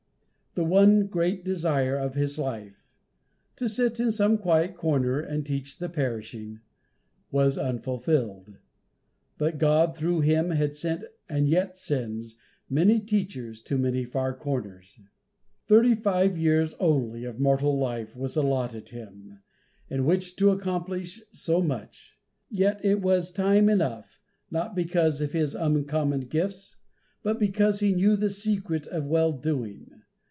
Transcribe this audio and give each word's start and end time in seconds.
The 0.53 0.65
one 0.65 1.07
great 1.07 1.45
desire 1.45 1.95
of 1.95 2.15
his 2.15 2.37
life, 2.37 2.85
"to 3.55 3.69
sit 3.69 4.01
in 4.01 4.11
some 4.11 4.37
quiet 4.37 4.75
corner 4.75 5.17
and 5.21 5.45
teach 5.45 5.77
the 5.79 5.87
perishing," 5.87 6.59
was 7.31 7.57
unfulfilled; 7.57 8.57
but 9.37 9.57
God 9.57 9.95
through 9.95 10.19
him 10.19 10.49
had 10.49 10.75
sent, 10.75 11.05
and 11.29 11.47
yet 11.47 11.77
sends, 11.77 12.35
many 12.69 12.99
teachers 12.99 13.61
to 13.61 13.77
many 13.77 14.03
far 14.03 14.33
corners. 14.33 14.99
Thirty 15.67 15.95
five 15.95 16.37
years, 16.37 16.73
only, 16.81 17.23
of 17.23 17.39
mortal 17.39 17.77
life 17.79 18.13
was 18.17 18.35
allotted 18.35 18.89
him 18.89 19.39
in 19.89 20.03
which 20.03 20.35
to 20.35 20.49
accomplish 20.51 21.23
so 21.31 21.61
much; 21.61 22.17
yet 22.49 22.83
it 22.83 22.99
was 23.01 23.31
time 23.31 23.69
enough, 23.69 24.19
not 24.51 24.75
because 24.75 25.21
of 25.21 25.31
his 25.31 25.55
uncommon 25.55 26.19
gifts, 26.19 26.75
but 27.23 27.39
because 27.39 27.79
he 27.79 27.95
knew 27.95 28.17
the 28.17 28.29
secret 28.29 28.85
of 28.87 29.05
well 29.05 29.31
doing. 29.31 29.87